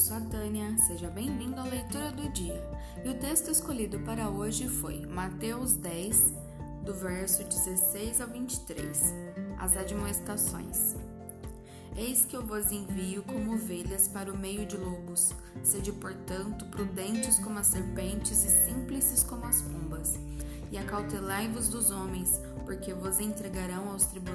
[0.00, 2.66] sou a Tânia, seja bem-vindo à leitura do dia.
[3.04, 6.32] E o texto escolhido para hoje foi Mateus 10,
[6.86, 9.14] do verso 16 ao 23,
[9.58, 10.96] as admoestações.
[11.94, 15.34] Eis que eu vos envio como ovelhas para o meio de lobos.
[15.62, 20.18] Sede, portanto, prudentes como as serpentes e simples como as pombas.
[20.72, 24.29] E acautelai-vos dos homens, porque vos entregarão aos tribunais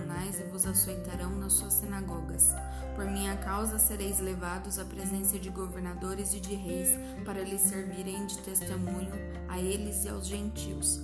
[0.68, 2.54] açoitarão nas suas sinagogas.
[2.96, 6.89] Por minha causa sereis levados à presença de governadores e de reis,
[7.25, 9.14] para lhes servirem de testemunho
[9.47, 11.01] a eles e aos gentios.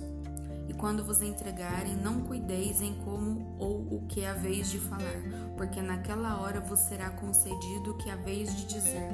[0.68, 5.20] E quando vos entregarem, não cuideis em como ou o que haveis de falar,
[5.56, 9.10] porque naquela hora vos será concedido o que haveis de dizer.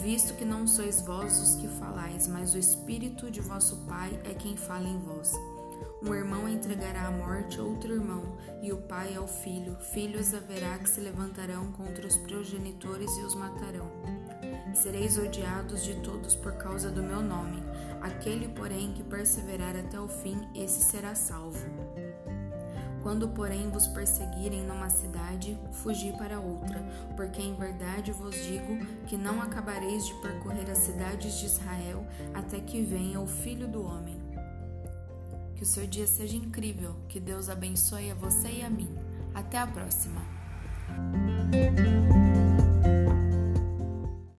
[0.00, 4.32] Visto que não sois vós os que falais, mas o Espírito de vosso Pai é
[4.32, 5.32] quem fala em vós.
[6.02, 9.76] Um irmão entregará à morte outro irmão, e o pai ao filho.
[9.80, 13.90] Filhos haverá que se levantarão contra os progenitores e os matarão.
[14.74, 17.62] Sereis odiados de todos por causa do meu nome.
[18.02, 21.58] Aquele, porém, que perseverar até o fim, esse será salvo.
[23.02, 26.84] Quando, porém, vos perseguirem numa cidade, fugi para outra,
[27.16, 32.60] porque em verdade vos digo que não acabareis de percorrer as cidades de Israel até
[32.60, 34.29] que venha o Filho do Homem.
[35.60, 36.96] Que o seu dia seja incrível.
[37.06, 38.88] Que Deus abençoe a você e a mim.
[39.34, 40.22] Até a próxima.